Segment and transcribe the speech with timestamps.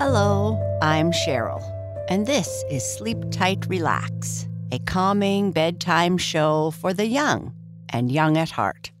[0.00, 1.60] Hello, I'm Sheryl,
[2.08, 7.52] and this is Sleep Tight Relax, a calming bedtime show for the young
[7.88, 8.92] and young at heart.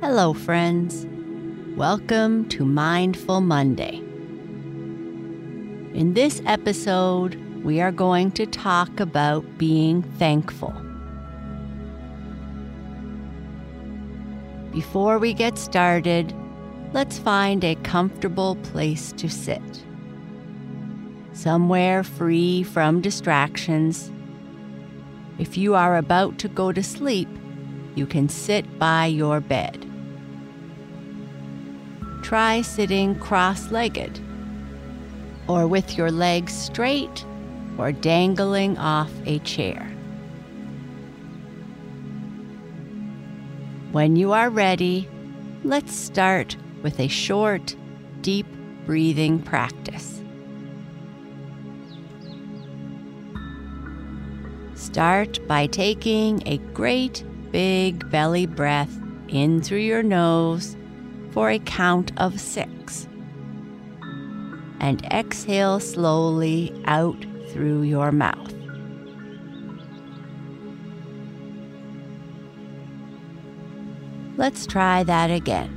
[0.00, 1.06] Hello, friends.
[1.76, 4.09] Welcome to Mindful Monday.
[5.92, 10.72] In this episode, we are going to talk about being thankful.
[14.70, 16.32] Before we get started,
[16.92, 19.84] let's find a comfortable place to sit.
[21.32, 24.12] Somewhere free from distractions.
[25.40, 27.28] If you are about to go to sleep,
[27.96, 29.84] you can sit by your bed.
[32.22, 34.20] Try sitting cross legged,
[35.50, 37.24] or with your legs straight
[37.76, 39.82] or dangling off a chair.
[43.90, 45.08] When you are ready,
[45.64, 47.74] let's start with a short,
[48.20, 48.46] deep
[48.86, 50.22] breathing practice.
[54.76, 60.76] Start by taking a great big belly breath in through your nose
[61.32, 63.08] for a count of six.
[64.80, 68.54] And exhale slowly out through your mouth.
[74.36, 75.76] Let's try that again.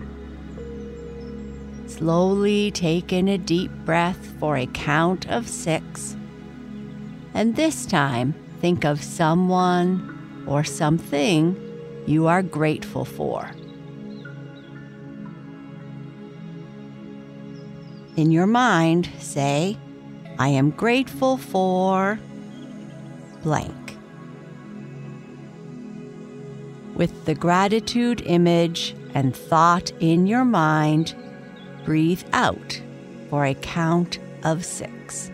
[1.88, 6.16] Slowly take in a deep breath for a count of six.
[7.34, 11.56] And this time, think of someone or something
[12.06, 13.52] you are grateful for.
[18.16, 19.76] In your mind, say,
[20.38, 22.20] I am grateful for
[23.42, 23.98] blank.
[26.96, 31.16] With the gratitude image and thought in your mind,
[31.86, 32.80] breathe out
[33.32, 35.32] for a count of six.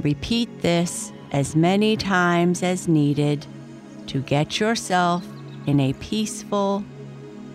[0.00, 3.46] Repeat this as many times as needed
[4.08, 5.24] to get yourself
[5.66, 6.84] in a peaceful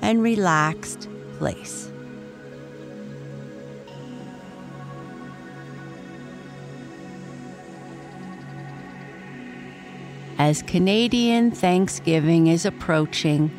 [0.05, 1.91] and relaxed place.
[10.37, 13.49] As Canadian Thanksgiving is approaching,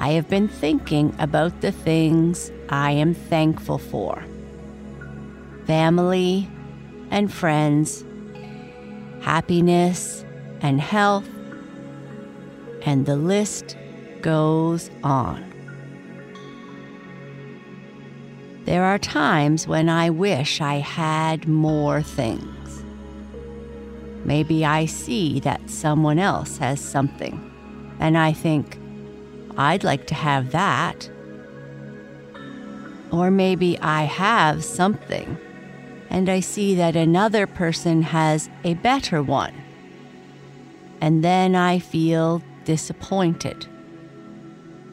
[0.00, 4.24] I have been thinking about the things I am thankful for
[5.66, 6.48] family
[7.12, 8.04] and friends,
[9.20, 10.24] happiness
[10.62, 11.28] and health,
[12.82, 13.76] and the list
[14.20, 15.55] goes on.
[18.66, 22.82] There are times when I wish I had more things.
[24.24, 27.40] Maybe I see that someone else has something,
[28.00, 28.76] and I think,
[29.56, 31.08] I'd like to have that.
[33.12, 35.38] Or maybe I have something,
[36.10, 39.54] and I see that another person has a better one.
[41.00, 43.68] And then I feel disappointed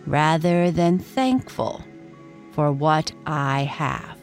[0.06, 1.84] rather than thankful
[2.54, 4.18] for what I have.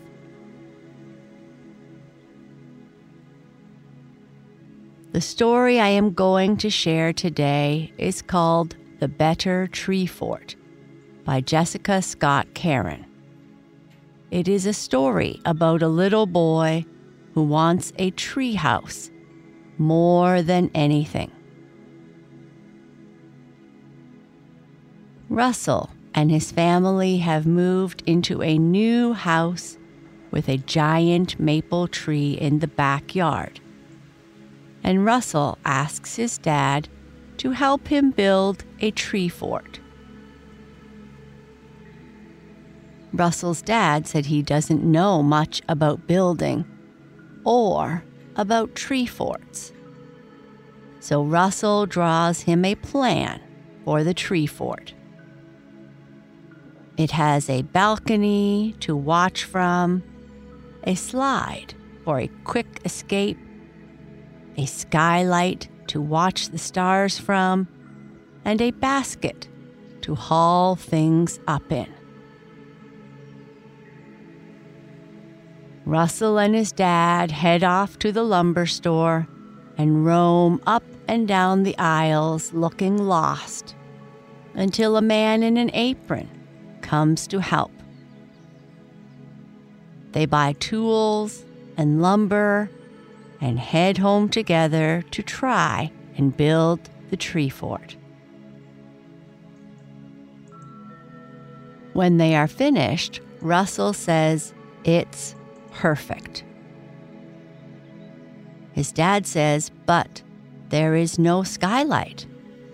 [5.13, 10.55] The story I am going to share today is called The Better Tree Fort
[11.25, 13.05] by Jessica Scott Kerrin.
[14.31, 16.85] It is a story about a little boy
[17.35, 19.11] who wants a tree house
[19.79, 21.33] more than anything.
[25.29, 29.79] Russell and his family have moved into a new house
[30.31, 33.61] with a giant maple tree in the backyard
[34.83, 36.89] and Russell asks his dad
[37.39, 39.81] to help him build a tree fort.
[43.13, 46.65] Russell's dad said he doesn't know much about building
[47.45, 48.05] or
[48.37, 49.73] about tree forts.
[51.01, 53.41] So Russell draws him a plan
[53.85, 54.93] for the tree fort.
[57.01, 60.03] It has a balcony to watch from,
[60.85, 61.73] a slide
[62.05, 63.39] for a quick escape
[64.59, 67.69] a skylight to watch the stars from,
[68.45, 69.49] and a basket
[70.03, 71.91] to haul things up in.
[75.87, 79.27] Russell and his dad head off to the lumber store
[79.79, 83.75] and roam up and down the aisles looking lost
[84.53, 86.29] until a man in an apron
[86.91, 87.71] comes to help.
[90.13, 91.45] they buy tools
[91.77, 92.69] and lumber
[93.41, 97.97] and head home together to try and build the tree fort.
[101.93, 104.53] When they are finished, Russell says
[104.83, 105.37] it's
[105.71, 106.43] perfect.
[108.73, 110.23] His dad says, but
[110.71, 112.27] there is no skylight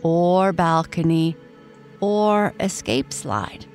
[0.02, 1.36] or balcony
[2.00, 3.66] or escape slide.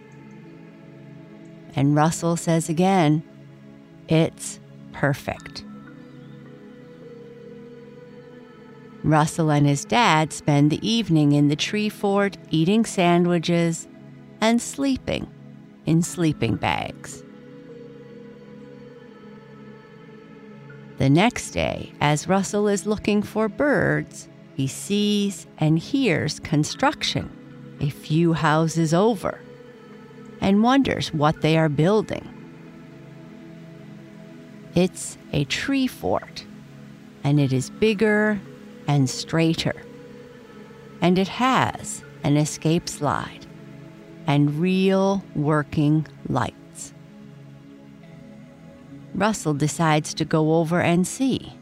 [1.75, 3.23] And Russell says again,
[4.07, 4.59] it's
[4.91, 5.63] perfect.
[9.03, 13.87] Russell and his dad spend the evening in the tree fort eating sandwiches
[14.41, 15.27] and sleeping
[15.85, 17.23] in sleeping bags.
[20.97, 27.29] The next day, as Russell is looking for birds, he sees and hears construction
[27.79, 29.39] a few houses over
[30.41, 32.27] and wonders what they are building.
[34.75, 36.45] It's a tree fort,
[37.23, 38.41] and it is bigger
[38.87, 39.85] and straighter,
[41.01, 43.45] and it has an escape slide
[44.27, 46.93] and real working lights.
[49.13, 51.53] Russell decides to go over and see.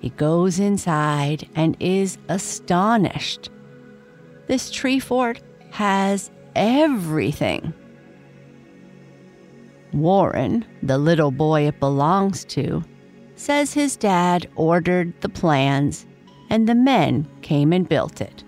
[0.00, 3.50] He goes inside and is astonished.
[4.48, 5.40] This tree fort
[5.70, 7.72] has everything.
[9.92, 12.82] Warren, the little boy it belongs to,
[13.36, 16.06] says his dad ordered the plans
[16.48, 18.44] and the men came and built it.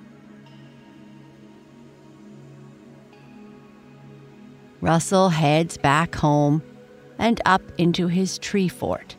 [4.81, 6.63] Russell heads back home
[7.19, 9.17] and up into his tree fort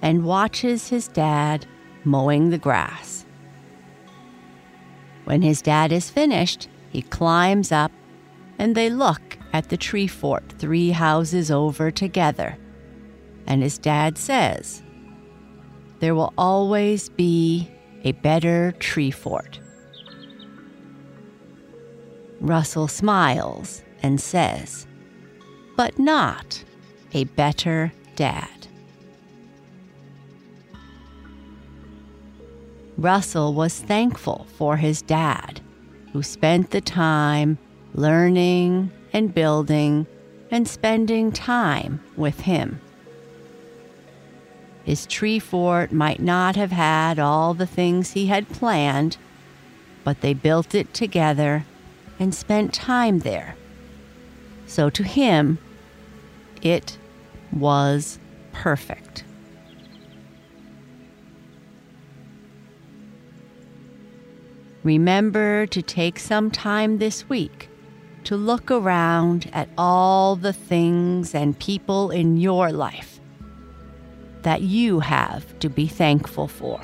[0.00, 1.66] and watches his dad
[2.04, 3.26] mowing the grass.
[5.24, 7.92] When his dad is finished, he climbs up
[8.62, 12.56] and they look at the tree fort three houses over together.
[13.44, 14.84] And his dad says,
[15.98, 17.68] There will always be
[18.04, 19.58] a better tree fort.
[22.40, 24.86] Russell smiles and says,
[25.76, 26.62] But not
[27.14, 28.68] a better dad.
[32.96, 35.60] Russell was thankful for his dad,
[36.12, 37.58] who spent the time
[37.94, 40.06] learning and building
[40.50, 42.80] and spending time with him.
[44.84, 49.16] His tree fort might not have had all the things he had planned,
[50.04, 51.64] but they built it together
[52.18, 53.56] and spent time there.
[54.66, 55.58] So to him,
[56.62, 56.98] it
[57.52, 58.18] was
[58.52, 59.24] perfect.
[64.82, 67.68] Remember to take some time this week
[68.32, 73.20] to look around at all the things and people in your life
[74.40, 76.80] that you have to be thankful for.